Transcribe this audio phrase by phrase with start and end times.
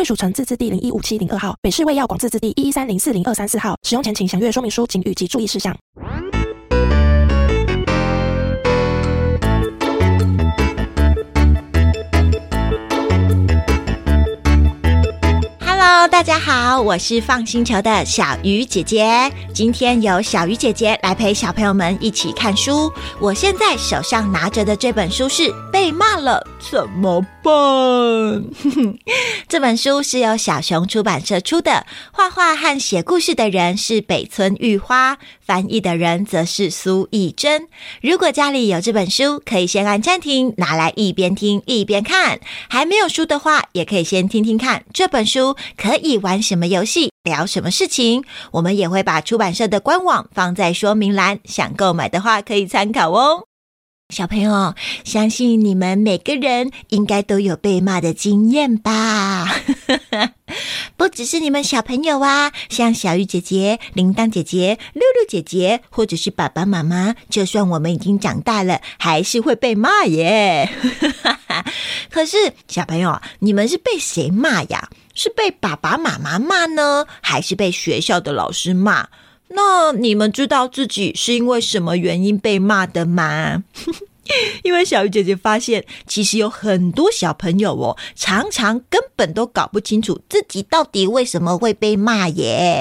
[0.00, 3.76] 贵属城自治地零一五七零二号，北市卫药广自治地一一三零四零二三四号。
[3.82, 5.76] 使用前请详阅说明书、请语及注意事项。
[16.10, 19.30] 大家好，我是放星球的小鱼姐姐。
[19.54, 22.90] 今天由小鱼姐姐来陪小朋友们一起看书。
[23.20, 27.52] 我现在手上拿着的这本书是《被骂了怎么办》。
[29.48, 37.66] 这本书是由小熊出版社出的，画画和写故事的人是北村玉花，翻译的人则是苏懿祯。
[38.00, 42.40] 如果家里有这本书，可以先按暂停，拿来一边听一边看。
[42.68, 45.56] 还没有书的话，也可以先听听看这本书。
[45.76, 48.22] 可以玩什么游戏，聊什么事情？
[48.52, 53.49] 我们也会把出版社的官网放在说明栏，想购买的话可以参考哦。
[54.10, 59.48] 小朋友，相信你们每个人应该都有被骂的经验吧？
[60.96, 70.68] 不只是你们小朋友啊，像小玉姐姐、铃铛姐姐、露露姐姐，或者是爸爸妈妈，就算我们已经长大了，还是会被骂耶。
[72.10, 74.90] 可是小朋友，你们是被谁骂呀？
[75.14, 79.08] 是被爸爸妈妈骂呢，还是被学校的老师骂？
[79.50, 83.64] 那你们知道自己是因为什么原因被骂的吗？
[84.62, 92.80] 因为小鱼姐姐发现，其实有很多小朋友哦，常常根本都搞不清楚自己到底为什么会被骂耶，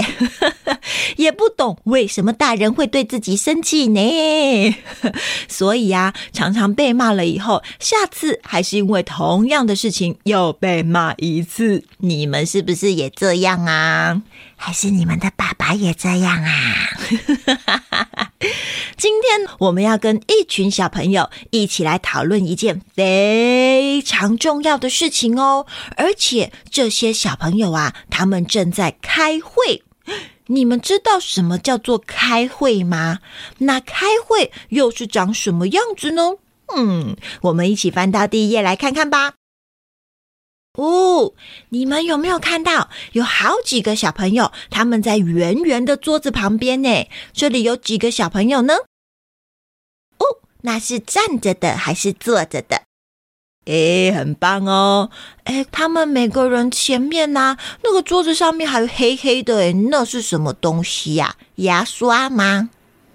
[1.17, 4.75] 也不懂为什么大人会对自己生气呢。
[5.49, 11.83] 所以啊，常常被骂了以后，下次还是因为同样的事情又被骂一次。
[11.97, 14.21] 你们是不是也这样啊？
[14.61, 16.53] 还是你们的爸爸也这样啊？
[18.97, 25.65] 今天我们要跟一群小朋友一起来讨论一件非常重要的事情哦，
[25.95, 29.83] 而且这些小朋友啊，他们正在开会。
[30.47, 33.19] 你们知道什么叫做开会吗？
[33.59, 36.33] 那开会又是长什么样子呢？
[36.75, 39.38] 嗯，我们一起翻到第一页来看看吧。
[40.79, 41.33] 哦，
[41.69, 47.09] 你们有没有看到有好几个小朋友他们在圆圆的桌子旁边呢？
[47.33, 48.75] 这里有几个小朋友呢？
[50.19, 52.83] 哦，那是站着的还是坐着的？
[53.65, 55.11] 诶，很棒哦！
[55.43, 61.35] 诶，他们每个人前面呢，那个桌子上面还有黑黑的，诶，那是什么东西呀？
[61.55, 62.69] 牙刷吗？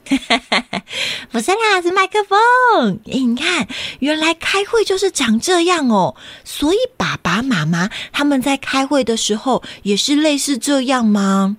[1.31, 3.01] 不是啦，是麦克风。
[3.05, 3.67] 你看，
[4.01, 6.15] 原来开会就是长这样哦。
[6.45, 11.57] 所以爸爸妈妈他们在开会的时候也是类似这样吗？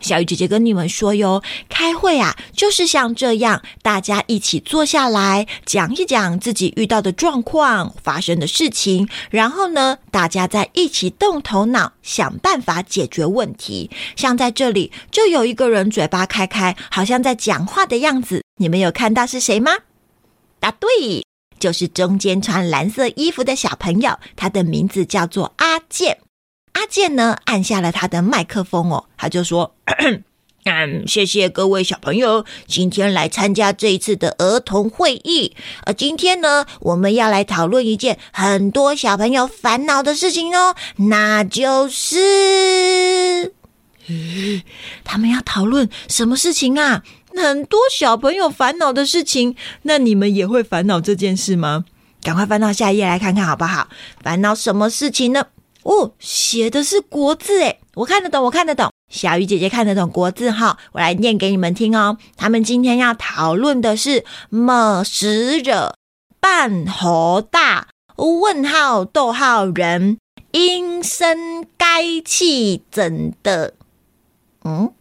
[0.00, 13.90] 小雨姐姐跟你们说哟，开会啊，就是像这样，大家一起坐下来讲一讲自己遇到的状况、发生的事情，然后呢，大家再一起动头脑，想办法解决问题。
[14.16, 18.42] 像在这里，就有一个人嘴巴开开，好像在讲话的样子。
[18.56, 19.72] 你们有看到是谁吗？
[20.58, 21.24] 答对，
[21.58, 26.18] 就是中间穿蓝色衣服的小朋友，他的名字叫做阿健。
[26.72, 29.74] 阿健呢，按下了他的麦克风哦，他就说
[30.64, 35.56] ：“嗯，谢谢各位小朋友今天来参加这一次的儿童会议。
[35.84, 43.54] 呃，今天呢，我们要来讨论一件很多小朋友烦恼的事情哦，那就是，
[45.02, 47.02] 他们要讨论什么事情啊？
[47.34, 51.84] 很多小朋友烦恼的事情，那你们也会烦恼这件事吗？
[52.22, 53.88] 赶快翻到下一页来看看好不好？
[54.22, 55.46] 烦恼什么事情呢？”
[55.82, 58.90] 哦，写的是国字诶，我看得懂，我看得懂。
[59.08, 62.16] 小鱼姐姐看得懂国字哈，我来念给你们听哦。
[62.36, 65.94] 他们今天要讨论的是“么使惹
[66.38, 70.18] 办猴大问号逗号人
[70.52, 73.74] 应声该气怎的”。
[74.62, 74.92] 嗯，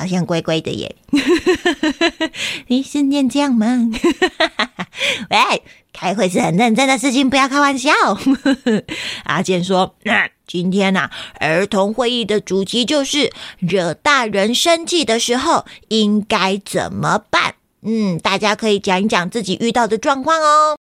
[0.00, 0.96] 好像乖乖的耶。
[2.68, 3.90] 你是念这样吗？
[5.30, 5.62] 喂。
[5.92, 7.90] 开会是很认真的事情，不要开玩笑。
[9.26, 11.10] 阿健说：“啊、今天呐、啊，
[11.40, 17.56] 儿童会议的主题就是惹大人生气的时候应该怎么办？
[17.82, 20.78] 嗯，大家可以讲一讲自己遇到的状况哦。”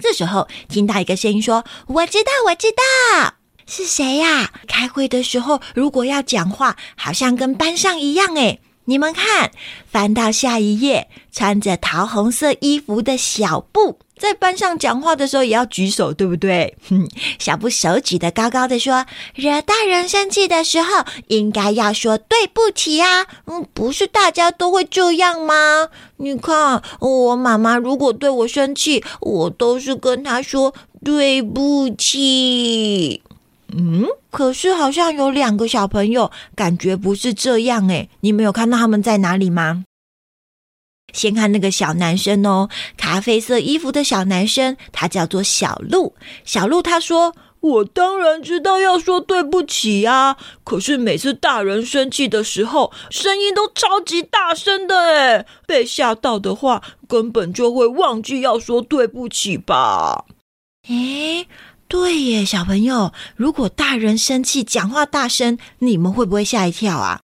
[0.00, 3.35] 这时候听到一个声音说：“我知道，我知道。”
[3.66, 4.50] 是谁呀？
[4.68, 8.60] 开会的时候如果要讲话，好像跟班上一样诶。
[8.88, 9.50] 你们看，
[9.90, 16.76] 翻到下一页，穿着桃红色衣服的小布，在班上讲话的时候也要举手，对不对？
[16.88, 17.08] 哼，
[17.40, 19.04] 小布手举得高高的，说
[19.34, 23.26] ：“惹大人生气的时候，应该要说对不起啊。
[23.46, 25.88] 嗯，不是大家都会这样吗？
[26.18, 30.72] 你看，我妈妈如果对我生气，我都是跟她说
[31.04, 33.20] 对不起。”
[33.78, 39.84] 嗯，可是好像有两个小朋友感觉不是这样诶，你没有看到他们在哪里吗？
[41.12, 46.14] 先看那个小男生哦，咖啡色衣服的小男生，他叫做小鹿。
[46.44, 60.24] 小鹿他说：“我当然知道要说对不起呀，可是每次大人生气的时候，声音都超级大声的诶，被吓到的话，根本就会忘记要说对不起吧？”
[60.88, 61.46] 诶。
[61.88, 67.20] 对耶，小朋友，如果大人生气讲话大声，你们会不会吓一跳啊？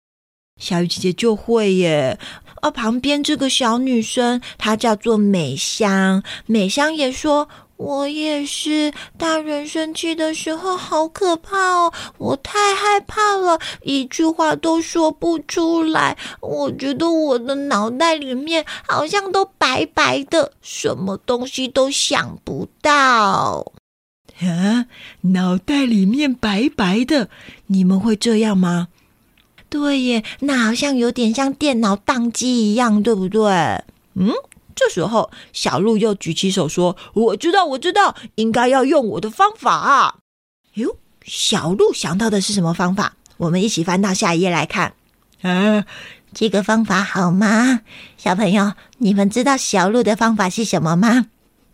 [0.59, 2.19] 小雨姐姐就会耶。
[2.63, 16.17] 而旁边这个小女生，她叫做美香，美香也说：“我也是，大人生气的时候好可怕哦，我太害怕了，一句话都说不出来。
[16.41, 23.73] 我觉得我的脑袋里面好像都白白的，什么东西都想不到。”
[24.41, 24.87] 啊，
[25.23, 27.31] 脑袋里面白白的，
[27.67, 28.89] 你们会这样吗？
[29.69, 33.51] 对耶，那好像有点像电脑宕机一样，对不对？
[34.15, 34.31] 嗯，
[34.75, 40.17] 这时候小鹿又举起手说：“我知道，我知道，应该要用我的方法啊。”
[40.75, 43.15] 哟，小鹿想到的是什么方法？
[43.39, 44.95] 我们一起翻到下一页来看。
[45.43, 45.85] 啊，
[46.33, 47.81] 这个方法好吗？
[48.17, 51.27] 小朋友，你们知道小鹿的方法是什么吗？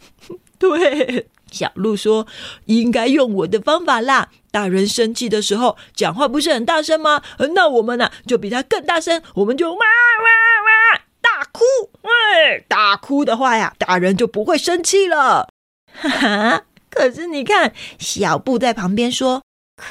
[0.59, 1.29] 对。
[1.53, 2.27] 小鹿说
[2.65, 4.31] ：“应该用我的方法啦！
[4.51, 7.23] 大人生气的时候，讲话不是很大声吗？
[7.55, 11.63] 那我们呢、啊，就比他更大声，我们就哇哇哇大哭！
[12.03, 15.49] 哎，大哭的话呀，大人就不会生气了。
[15.93, 16.63] 哈哈！
[16.91, 19.43] 可是你看，小布在旁边说：
[19.77, 19.85] 哭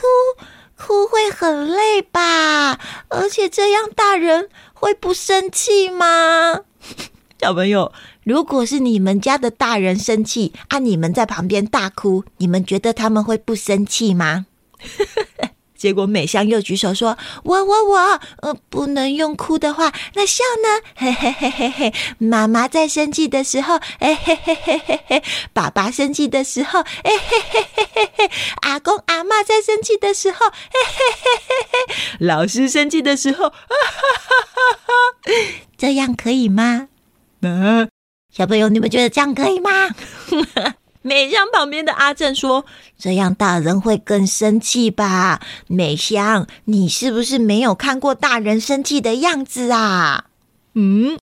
[0.75, 2.80] 哭会很累吧？
[3.10, 6.62] 而且这样大人会不生气吗？
[7.40, 7.92] 小朋友。”
[8.23, 14.45] 如果是你们家的大人生气，啊，你们在旁边大哭，你们觉得他们会不生气吗？
[15.75, 20.88] 结果美香又举手说：“我我我，呃，不能用哭的话，那笑呢？
[20.95, 25.23] 嘿嘿嘿嘿嘿，妈妈在生气的时候，哎嘿嘿嘿嘿嘿，
[25.53, 28.31] 爸爸生气的时候，哎嘿嘿嘿嘿嘿，
[28.62, 30.53] 阿公阿嬷在生气的时候，嘿
[30.85, 35.31] 嘿嘿嘿嘿，老师生气的时候，哈哈哈哈哈，
[35.75, 36.89] 这样可以吗？
[37.41, 37.88] 啊？”
[38.31, 39.89] 小朋友，你们觉得这样可以吗？
[41.04, 42.66] 美香旁边的阿正说
[42.98, 50.28] ：“这样大人会更生气吧？”美香，你是不是没有看过大人生气的样子啊？
[50.75, 51.18] 嗯，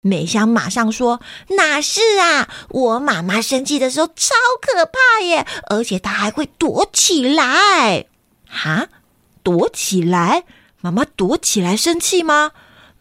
[0.00, 1.20] 美香马上说
[1.58, 2.48] ：“哪是啊？
[2.70, 8.06] 我妈妈生气的时候超可怕耶，而且她还会躲起来。
[8.48, 8.86] 哈，
[9.42, 10.44] 躲起来？
[10.80, 12.52] 妈妈躲起来生气吗？”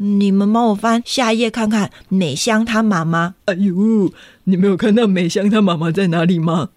[0.05, 3.35] 你们帮我翻下一页看看，美香她妈妈。
[3.45, 4.11] 哎呦，
[4.43, 6.71] 你没有看到美香她妈妈在哪里吗？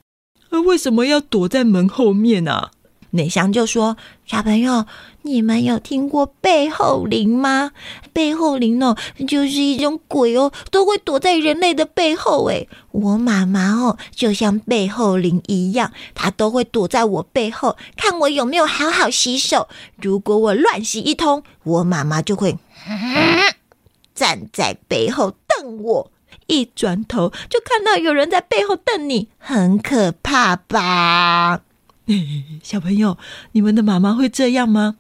[0.51, 2.71] 啊，为什么要躲在门后面啊？
[3.11, 3.97] 美香就说
[4.27, 4.87] ：“小朋友，
[5.23, 7.73] 你们有听过背后灵吗？
[8.13, 12.45] 背后灵哦，就是一种鬼哦，都会躲在人类的背后。
[12.45, 19.67] 诶，我妈妈哦，就像背后灵一样，她都会躲在我背后，看我有没有好好洗手。
[20.01, 22.57] 如果我乱洗一通，我妈妈就会。”
[24.15, 26.13] 站在背后瞪我，
[26.47, 31.61] 一转头就看到有人在背后瞪你，很可怕吧？
[32.63, 33.19] 小朋友，
[33.53, 34.97] 你们的妈妈会这样吗？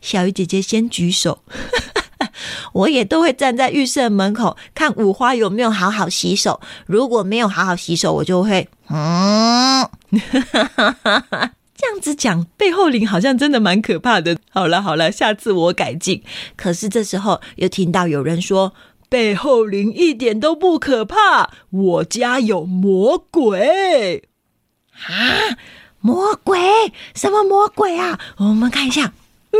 [0.00, 1.44] 小鱼姐姐先举手，
[2.74, 9.88] 我也都会站在浴室门口看五花有没有好好洗手，如果没有好好洗手，我就会嗯。
[11.82, 14.38] 这样子讲，背后灵好像真的蛮可怕的。
[14.50, 16.22] 好了好了，下次我改进。
[16.56, 18.72] 可是这时候又听到有人说，
[19.08, 24.28] 背后灵一点都不可怕，我家有魔鬼。
[24.92, 25.58] 啊，
[25.98, 26.92] 魔鬼？
[27.16, 28.20] 什么魔鬼啊？
[28.36, 29.12] 我们看一下。
[29.50, 29.58] 呃，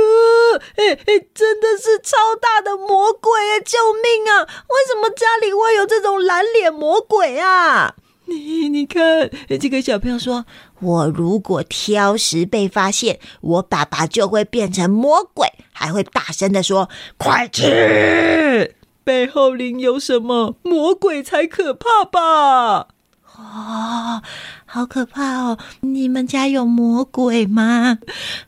[0.77, 3.59] 哎哎，真的是超大的魔鬼啊！
[3.59, 4.43] 救命啊！
[4.43, 7.97] 为什么家里会有这种蓝脸魔鬼啊？
[8.27, 9.29] 你你看，
[9.61, 10.47] 这个小朋友说。
[10.83, 18.75] 我如果挑食被发现，我爸爸就会变成魔鬼，还会大声的说：“快吃！”
[19.05, 20.57] 背后灵有什么？
[20.63, 22.89] 魔鬼才可怕吧？
[23.37, 24.23] 哦，
[24.67, 25.59] 好可怕哦！
[25.81, 27.99] 你们家有魔鬼吗？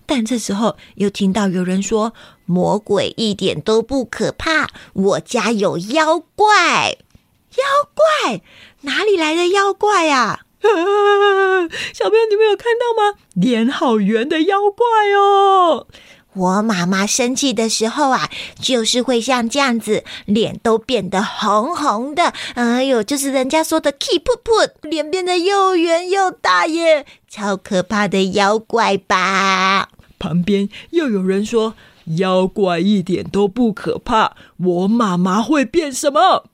[0.07, 2.12] 但这时候又听到有人说，
[2.45, 6.99] 魔鬼一点都不可怕，我家有妖怪。
[7.57, 7.64] 妖
[7.95, 8.43] 怪？
[8.83, 10.41] 哪里来的妖怪呀？
[11.92, 13.18] 小朋友，你们有看到吗？
[13.35, 15.87] 脸好圆的妖怪哦！
[16.35, 18.28] 我妈妈生气的时候啊，
[18.61, 22.33] 就是会像这样子，脸都变得红红的。
[22.54, 29.90] 哎呦，就是人家说的 “keep put”，脸变得又圆又大耶，超可怕的妖怪吧？
[30.18, 31.75] 旁边又有人说，
[32.16, 34.35] 妖怪一点都不可怕。
[34.56, 36.47] 我妈妈会变什么？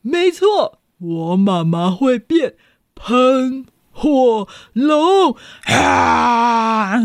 [0.00, 2.54] 没错，我妈妈会变
[3.04, 3.66] 喷。
[3.94, 6.98] 火龙啊！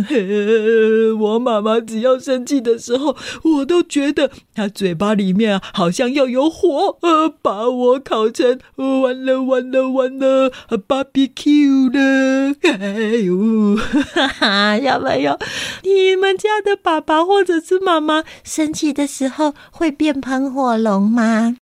[1.20, 3.13] 我妈妈只要生气的时候，
[3.44, 10.50] 我都觉得她嘴巴里面，好像要有火，呃，把我烤成完了完了完了
[10.88, 12.56] ，barbecue 了！
[12.63, 15.38] 哎呦，哈哈，小朋友，
[15.84, 21.58] 你们家的爸爸或者是妈妈生气的时候会变喷火龙吗？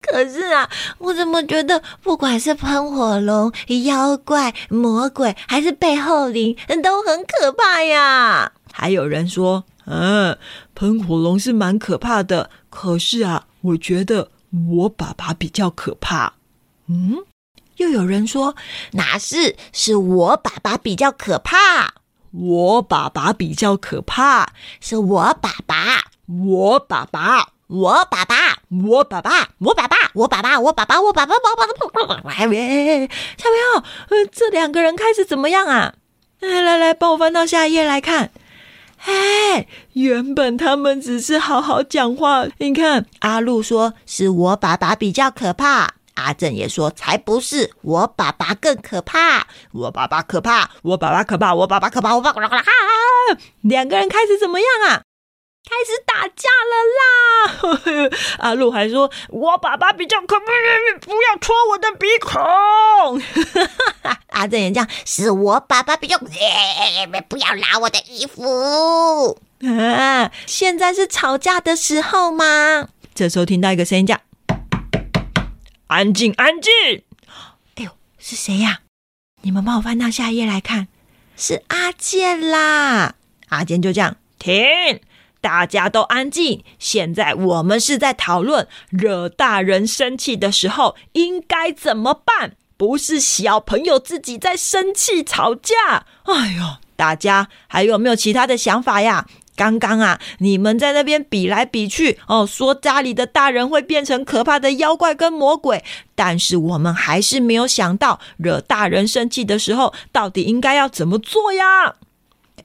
[0.00, 3.52] 可是啊，我怎么觉得不管是喷火龙、
[3.84, 8.52] 妖怪、魔鬼，还是背后灵，都很可怕呀？
[8.72, 10.36] 还有人说，嗯，
[10.74, 12.50] 喷火龙是蛮可怕的。
[12.70, 14.30] 可是啊，我觉得
[14.70, 16.32] 我爸爸比较可怕。
[16.86, 17.18] 嗯，
[17.76, 18.56] 又有人说，
[18.92, 19.56] 哪是？
[19.72, 21.94] 是我爸爸比较可怕。
[22.32, 27.48] 我爸爸比较可怕，是我爸爸，我爸爸。
[27.70, 28.34] 我爸爸，
[28.82, 33.08] 我爸爸，我爸爸，我爸爸，我爸爸，我爸爸，我爸爸，我爸爸哎，
[33.38, 35.94] 小朋友，呃，这两个人开始怎么样啊？
[36.40, 38.32] 来来来，帮我翻到下一页来看。
[39.04, 42.44] 哎，原本他们只是好好讲话。
[42.58, 52.64] 你看，阿路说是我爸爸比较可怕，阿正也说才不是，我爸爸更可怕，我爸爸可怕，我爸爸可怕，我爸爸可怕，我爸爸可怕，
[53.60, 55.02] 两个人开始怎么样啊？
[55.68, 58.10] 开始打架了啦！
[58.40, 60.46] 阿路还说：“我爸爸比较可怕，
[61.00, 63.22] 不要戳我的鼻孔。
[64.30, 66.18] ”阿正也这样，是我爸爸比较，
[67.28, 69.38] 不要拉我的衣服。
[69.62, 70.32] 啊！
[70.46, 72.88] 现在是吵架的时候吗？
[73.14, 74.18] 这时候听到一个声音叫
[75.88, 76.72] ：“安静，安静！”
[77.76, 78.80] 哎呦，是谁呀？
[79.42, 80.88] 你们帮我翻到下一页来看，
[81.36, 83.14] 是阿健啦！
[83.50, 85.00] 阿健就这样停。
[85.40, 86.62] 大家都安静。
[86.78, 96.06] 现在我们是在讨论惹大人生气的时候应该怎么办，不是小朋友自己在生气吵架。
[96.24, 99.26] 哎呦，大家还有没有其他的想法呀？
[99.56, 111.96] 刚刚啊，你们在那边比来比去哦，说家里的大人会变成可怕的妖怪跟魔鬼，但是我们还是没有想到惹大人生气的时候到底应该要怎么做呀？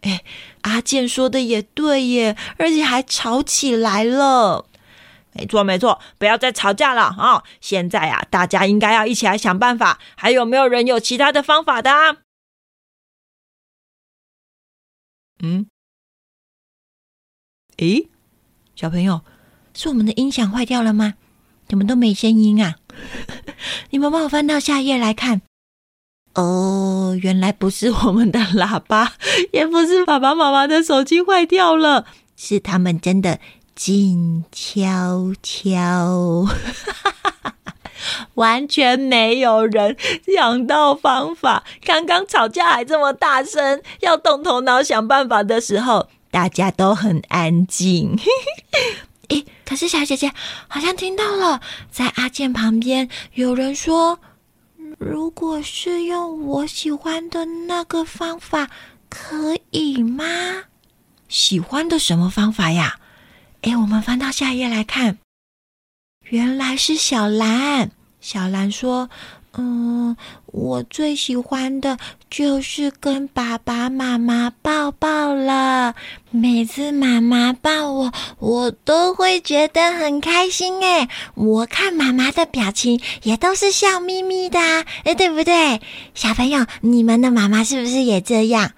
[0.05, 0.23] 哎。
[0.61, 4.65] 阿健说的也对耶，而且还吵起来了。
[5.33, 7.43] 没错，没错，不要再吵架了啊！
[7.61, 9.99] 现在啊，大家应该要一起来想办法。
[10.15, 12.17] 还有没有人有其他的方法的啊？
[15.43, 15.67] 嗯？
[17.77, 18.07] 诶，
[18.75, 19.21] 小朋友，
[19.73, 21.15] 是我们的音响坏掉了吗？
[21.67, 22.77] 怎么都没声音啊？
[23.91, 25.41] 你们帮我翻到下一页来看。
[26.35, 29.13] 哦，原来不是我们的喇叭，
[29.53, 33.39] 也不是爸爸妈妈的手机坏掉了，是他们真的
[33.73, 36.45] 静悄悄，
[38.35, 39.95] 完全没有人
[40.27, 41.63] 想到方法。
[41.85, 48.19] 刚刚吵架还这么大声，要动头脑想办法的时候，大家都很安静。
[49.29, 50.33] 诶，可是小姐姐
[50.67, 54.19] 好像听到了，在阿健旁边有人说。
[54.97, 58.69] 如果是用我喜欢的那个方法，
[59.09, 60.25] 可以吗？
[61.27, 62.99] 喜欢的什么方法呀？
[63.61, 65.17] 诶，我们翻到下一页来看，
[66.23, 67.91] 原来是小兰。
[68.21, 69.09] 小兰说。
[69.57, 71.97] 嗯，我最喜欢的
[72.29, 75.95] 就是跟爸爸妈妈抱抱了。
[76.35, 80.81] 每次妈妈抱我，我都会觉得很开心。
[80.81, 84.59] 诶，我看妈妈的表情也都是笑眯眯的，
[85.05, 85.79] 诶，对不对？
[86.13, 88.71] 小朋友，你们的妈妈是不是也这样？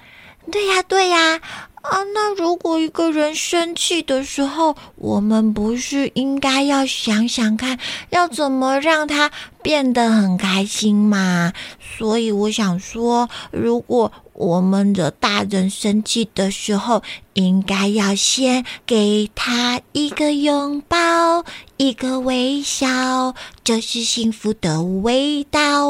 [0.52, 1.42] 对呀，对呀。
[1.82, 11.54] 啊，那如果一个人生气的时候，我们不是应该要想想看，要怎么让他变得很开心吗？
[11.80, 17.01] 所以我想说，如果我们惹大人生气的时候，
[17.34, 21.44] 应该要先给他一个拥抱。
[21.77, 25.88] 一个微笑，这是幸福的味道。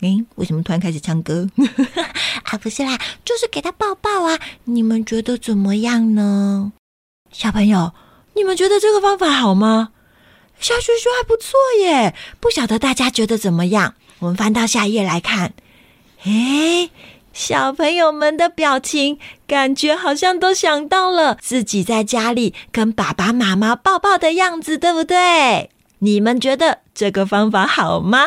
[0.00, 1.48] 诶，为什么突然开始唱歌？
[2.44, 4.38] 啊，不是啦，就是给他抱抱啊！
[4.64, 6.72] 你们觉得怎么样呢？
[7.32, 7.92] 小朋友，
[8.34, 9.90] 你们觉得这个方法好吗？
[10.60, 13.94] 小熊熊还不错耶，不晓得大家觉得怎么样？
[14.18, 15.54] 我们翻到下一页来看。
[16.24, 16.90] 诶，
[17.38, 19.16] 小朋友们的表情，
[19.46, 25.70] 感觉好像都想到了自己在家里跟爸爸妈妈抱抱的样子，对不对？
[26.00, 28.26] 你们觉得这个方法好吗？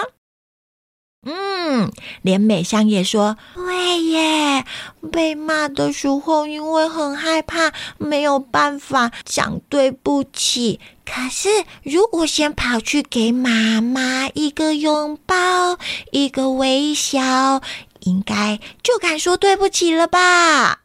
[1.23, 1.91] 嗯，
[2.21, 4.65] 连美香也说对耶。
[5.11, 10.79] 被骂的时候，因为很害怕，没有办法讲对不起。
[11.05, 11.49] 可是
[11.83, 15.77] 如果先跑去给妈妈一个拥抱，
[16.11, 17.61] 一个微笑，
[18.01, 20.79] 应该就敢说对不起了吧？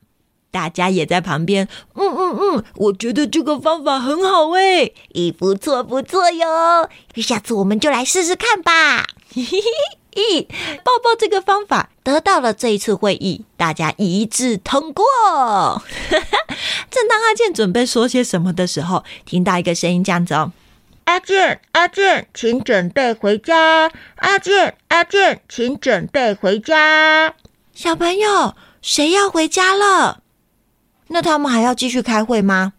[0.51, 6.89] 大家也在旁边，嗯嗯嗯，我觉得这个方法很好诶，咦，不错不错哟。
[7.17, 9.07] 下次我们就来试试看吧。
[9.35, 10.47] 咦，
[10.83, 15.05] 抱抱这个方法得到了这一次会议大家一致通过。
[16.91, 20.53] 正当阿健准备说些什么的时候，听到一个声音这样子哦
[21.07, 23.91] ：“阿健，阿健，请准备回家。
[24.17, 27.33] 阿健，阿健，请准备回家。”
[27.73, 30.23] 小朋友，谁要回家了？
[31.09, 32.73] 那他们还要继续开会吗？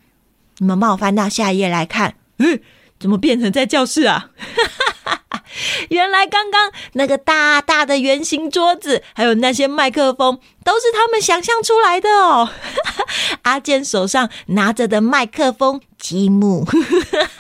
[0.58, 2.16] 你们帮我翻到下一页来看。
[2.40, 2.60] 嗯，
[3.00, 4.32] 怎么变成在教室啊？
[5.90, 12.50] 原来刚刚那个大大的圆形桌子，还有那些麦克风，都是他们想象出来的哦。
[13.44, 16.66] 阿健手上拿着的麦克风，积木，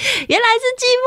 [0.28, 1.04] 原来是积木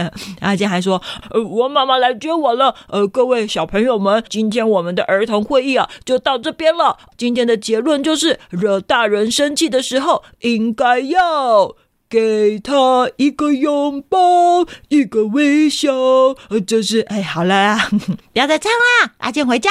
[0.00, 0.10] 啊！
[0.48, 2.74] 阿健还说：“呃，我妈妈来接我了。
[2.88, 6.98] 呃，各位小朋友们，今天我们的儿童会议啊，就到这边了。
[7.16, 11.76] 今天的结论就是，惹大人生气的时候，应该要。”
[12.10, 14.18] 给他一个拥抱，
[14.88, 15.92] 一个微笑，
[16.66, 17.98] 这是哎，好了啊，不
[18.32, 19.68] 要再唱啦，阿健回家。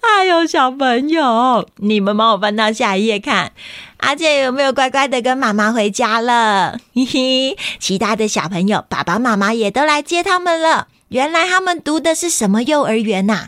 [0.00, 3.50] 哎呦，小朋友，你们帮我翻到下一页看，
[4.04, 6.78] 阿健有没有乖乖的跟妈妈回家了？
[6.94, 10.88] 嘿嘿，其他的小朋友，爸爸妈妈也都来接他们了。
[11.08, 13.46] 原来他们读的是什么幼儿园呐？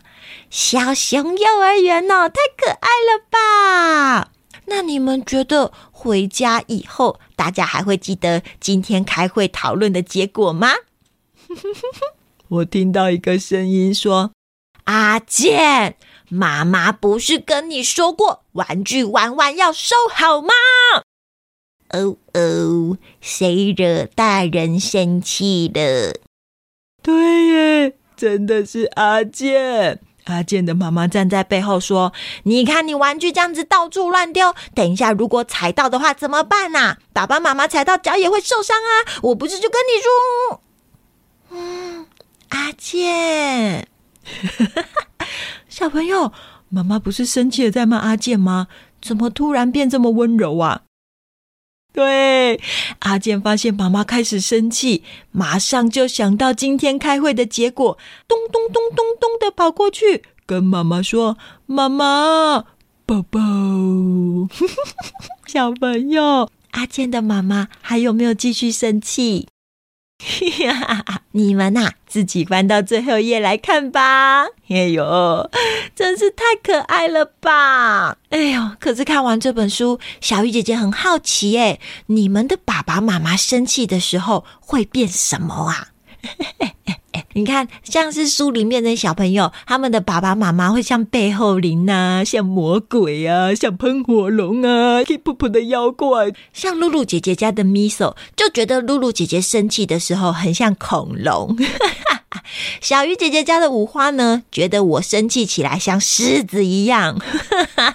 [0.49, 4.31] 小熊幼儿园哦，太可爱了吧！
[4.65, 10.71] 那你们觉得回家以后，大家还会记得今天开会讨论的结果吗？
[12.49, 14.31] 我听到一个声音说
[14.85, 15.97] ：“阿健，
[16.29, 20.49] 妈妈不是跟你说过，玩具玩完要收好吗？”
[21.91, 26.15] 哦哦，谁惹大人生气了？
[27.03, 30.01] 对耶，真的是阿健。
[30.25, 32.13] 阿健的妈妈站在背后说
[32.43, 36.97] ：“你看，你玩具这样子到处乱丢，等一下如果踩到的话怎么办呐？
[37.13, 38.91] 爸爸妈妈踩到脚也会受伤啊！
[39.23, 40.61] 我不是就跟你说，
[41.51, 42.07] 嗯，
[42.49, 43.87] 阿健，
[45.77, 46.33] 小朋友，
[46.71, 48.69] 妈妈不是生气的在骂阿健吗？
[49.03, 50.85] 怎么突然变这么温柔啊？”
[51.93, 52.59] 对，
[53.01, 61.37] 阿健发现妈妈开始生气，马上就想到今天开会的结果，咚咚咚咚咚的跑过去跟妈妈说
[61.67, 62.65] ：“妈妈，
[63.05, 63.39] 宝宝。
[65.47, 69.47] ”小朋友，阿健的妈妈还有没有继续生气？
[71.33, 74.47] 你们呐、啊，自己翻到最后一页来看吧。
[74.69, 75.51] 哎呦，
[75.95, 78.17] 真是太可爱了吧！
[78.31, 85.89] 哎呦，可是看完这本书，小鱼姐姐很好奇，哎，你们的爸爸妈妈生气的时候会变什么啊？
[87.37, 96.33] 你看，像是书里面的小朋友，他们的爸爸妈妈会像背后灵啊，像魔鬼啊，像喷火龙啊，气噗噗的妖怪。
[96.55, 101.55] 像露露姐姐家的咪索，就觉得露露姐姐生气的时候很像恐龙。
[102.81, 107.21] 小鱼姐姐家的五花呢，觉得我生气起来像狮子一样。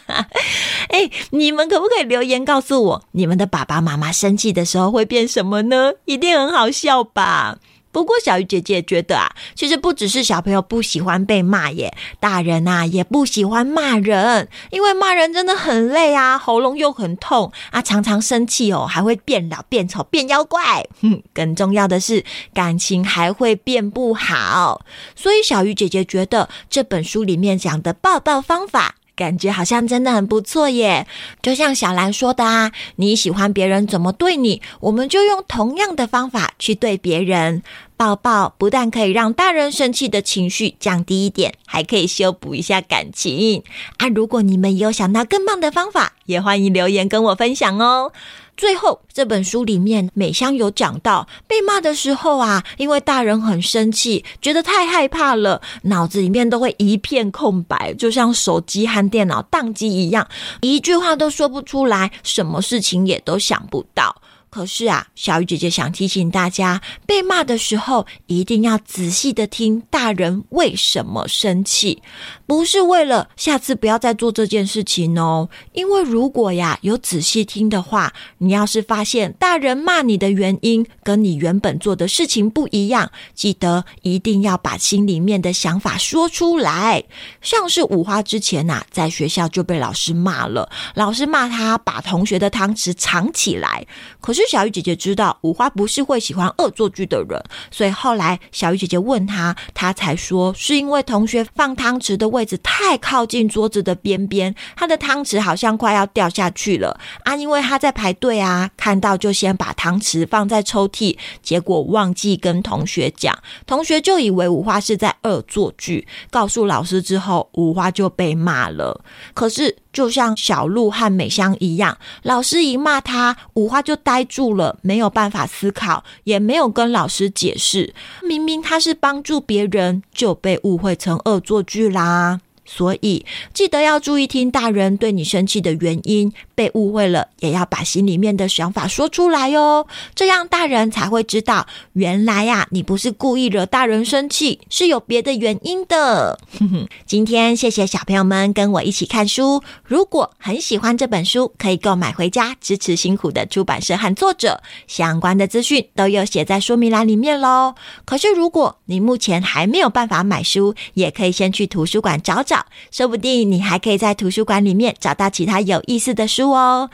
[0.90, 5.94] 哎，你们可不可以留言告诉我，你们的爸爸妈妈生气的时候会变什么呢？
[6.06, 7.58] 一定很好笑吧？
[7.92, 20.88] 不过，小鱼姐姐觉得啊，其实不只是小朋友不喜欢被骂耶，大人啊也不喜欢骂人，因为骂人真的很累啊，喉咙又很痛啊，常常生气哦，还会变老、变丑、变妖怪。
[21.02, 22.24] 哼， 更重要的是，
[22.54, 24.86] 感情还会变不好。
[25.16, 28.96] 所以，小鱼姐姐觉得这本书里面讲的抱抱方法。
[29.22, 31.06] 感觉好像真的很不错耶，
[31.44, 37.62] 就像小兰说的啊，你喜欢别人怎么对你，我们就用同样的方法去对别人。
[37.96, 43.62] 抱抱不但可以让大人生气的情绪降低一点，还可以修补一下感情
[43.98, 44.08] 啊！
[44.08, 48.12] 如果你们有想到更棒的方法，也欢迎留言跟我分享哦。
[48.62, 60.28] 最后，这本书里面美香有讲到，被骂的时候啊，因为大人很生气，觉得太害怕了，脑子里面都会一片空白，就像手机和电脑宕机一样，
[60.62, 64.16] 一句话都说不出来，什么事情也都想不到。
[64.52, 72.04] 可是啊，小鱼姐姐想提醒大家，被骂的时候一定要仔细的听大人为什么生气，
[72.46, 75.48] 不是为了下次不要再做这件事情哦。
[75.72, 87.06] 因为如果呀有仔细听的话，你要是发现大人骂你的原因跟你原本做的事情不一样，记得一定要把心里面的想法说出来。
[87.42, 93.88] 像是五花之前呐，在学校就被老师骂了，老师骂他把同学的汤匙藏起来，
[94.20, 94.41] 可是。
[94.42, 107.36] 是小鱼姐姐知道五花不是会喜欢恶作剧的人，所以后来小鱼姐姐问她，她才说是因为同学放汤匙的位置太靠近桌子的边边，她的汤匙好像快要掉下去了啊！
[107.36, 119.04] 因为她在排队啊，看到就先把汤匙放在抽屉，结果忘记跟同学讲，同学就以为五花是在恶作剧，告诉老师之后，五花就被骂了。
[119.34, 119.78] 可是。
[119.94, 127.94] 就像小鹿和美香一样，老师一骂他，五花就呆住了，没有办法思考，也没有跟老师解释。
[128.24, 132.40] 明明他是帮助别人，就被误会成恶作剧啦。
[132.74, 146.40] 所以记得要注意听大人对你生气的原因，被误会了也要把心里面的想法说出来哦，这样大人才会知道，原来呀，你不是故意惹大人生气，是有别的原因的。
[147.06, 157.76] 今天谢谢小朋友们跟我一起看书，如果很喜欢这本书，可以购买回家支持辛苦的出版社和作者，相关的资讯都有写在说明栏里面喽。
[158.06, 162.61] 可是如果你目前还没有办法买书，也可以先去图书馆找找。
[162.92, 166.90] 说不定你还可以在图书馆里面找到其他有意思的书哦。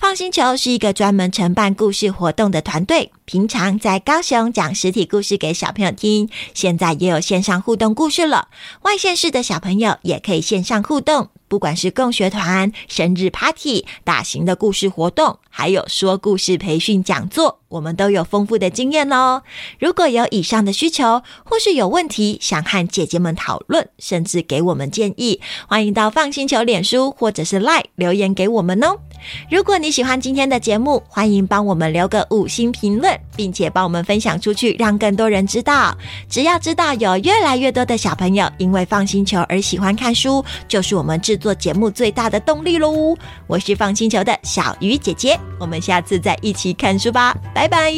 [0.00, 8.48] FUN 星球是一个专门承办故事活动的团队，平常在高雄讲实体故事给小朋友听，现在也有线上互动故事了。
[8.80, 11.28] 外县市的小朋友也可以线上互动。
[11.48, 19.42] 不管是共学团、生日 party、大型的故事活动，还有说故事培训讲座，我们都有丰富的经验哦。
[19.78, 29.00] 如果有以上的需求，或是有问题想和姐姐们讨论，甚至给我们建议，欢迎到 FUN 星球脸书或者是 LINE 留言给我们哦。
[29.50, 35.96] 如果你喜欢今天的节目，欢迎帮我们留个五星评论，并且帮我们分享出去，让更多人知道。
[36.28, 43.16] 只要知道有越来越多的小朋友因为放星球而喜欢看书，就是我们制作节目最大的动力喽！
[43.46, 47.92] 我是放星球的小鱼姐姐，我们下次再一起看书吧，拜拜。